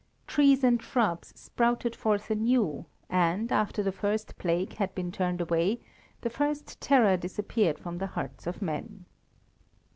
[0.25, 5.79] Trees and shrubs sprouted forth anew, and, after the first plague had been turned away,
[6.21, 9.05] the first terror disappeared from the hearts of men.